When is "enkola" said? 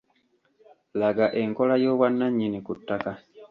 1.41-1.73